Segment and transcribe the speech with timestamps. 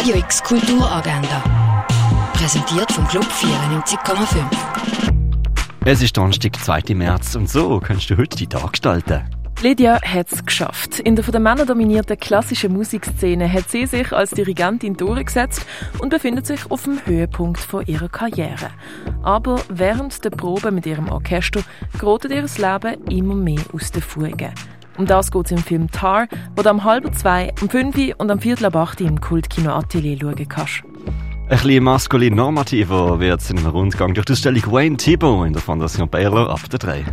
[0.00, 1.44] Radio X Kulturagenda.
[2.32, 4.46] Präsentiert vom Club 94,5.
[5.84, 6.94] Es ist Donnerstag, 2.
[6.94, 9.28] März und so kannst du heute die Tag gestalten.
[9.60, 11.00] Lydia hat es geschafft.
[11.00, 15.66] In der von den Männern dominierten klassischen Musikszene hat sie sich als Dirigentin durchgesetzt
[15.98, 18.70] und befindet sich auf dem Höhepunkt von ihrer Karriere.
[19.22, 21.60] Aber während der Probe mit ihrem Orchester
[21.98, 24.54] gerät ihr Leben immer mehr aus den Fugen.
[25.00, 28.30] Um das geht es im Film Tar, wo du am halb zwei, um fünf und
[28.30, 30.82] am viertel ab acht im Kultkino Atelier schauen kannst.
[30.84, 35.54] Ein bisschen maskulin normativer wird es in einem Rundgang durch die Ausstellung Wayne Thibault in
[35.54, 37.04] der Fondation Baylor ab der 3.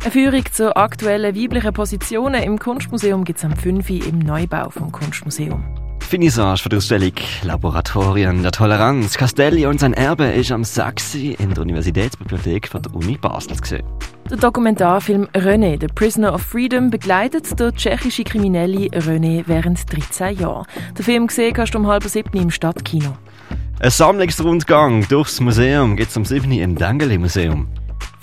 [0.00, 3.90] Eine Führung zu aktuellen weiblichen Positionen im Kunstmuseum gibt es am 5.
[3.90, 5.62] im Neubau vom Kunstmuseum.
[6.00, 9.18] Finissage für die Ausstellung Laboratorien der Toleranz.
[9.18, 11.16] Castelli und sein Erbe ist am 6.
[11.16, 13.84] in der Universitätsbibliothek von der Uni Basel gesehen.
[14.30, 20.66] Der Dokumentarfilm René, The Prisoner of Freedom, begleitet der tschechische Kriminelle René während 13 Jahren.
[20.96, 23.16] Den Film gesehen kannst du um halb sieben im Stadtkino.
[23.80, 26.50] Ein Sammlungsrundgang durchs Museum gibt es am 7.
[26.52, 27.68] im Dengeli Museum.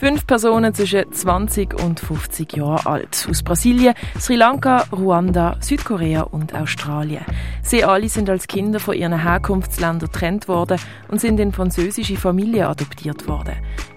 [0.02, 3.28] Fünf Personen zwischen 20 und 50 Jahren alt.
[3.30, 7.24] Aus Brasilien, Sri Lanka, Ruanda, Südkorea und Australien.
[7.62, 10.80] Sie alle sind als Kinder von ihren Herkunftsländern getrennt worden
[11.10, 13.54] und sind in französische Familien adoptiert worden.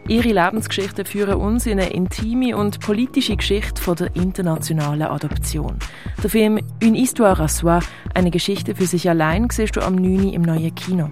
[0.06, 5.78] Ihre Lebensgeschichten führen uns in eine intime und politische Geschichte von der internationalen Adoption.
[6.22, 7.78] Der Film Une Histoire à soi,
[8.12, 10.34] eine Geschichte für sich allein, siehst du am 9.
[10.34, 11.10] im neuen Kino.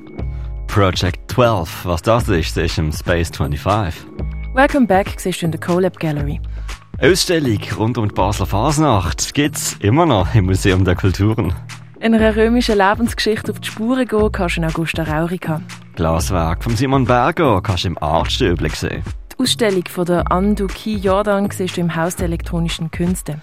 [0.66, 4.21] Project 12, was das ist, ist im Space 25.
[4.54, 6.38] Welcome Back siehst du in der CoLab Gallery.
[6.98, 11.54] Eine Ausstellung rund um die Basler Fasnacht gibt es immer noch im Museum der Kulturen.
[12.00, 15.62] In einer römischen Lebensgeschichte auf die Spuren gehen kannst du in Augusta Raurica.
[15.94, 19.02] Glaswerk von Simon Berger kannst du im Artstöble sehen.
[19.32, 23.40] Die Ausstellung von der Anduki Jordan siehst du im Haus der elektronischen Künste.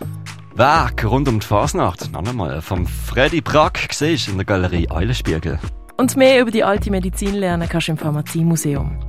[0.53, 4.91] Werk rund um die Fasnacht, noch einmal, vom Freddy Brack siehst du in der Galerie
[4.91, 5.57] Eulenspiegel.
[5.97, 9.08] Und mehr über die alte Medizin lernen kannst du im Pharmaziemuseum.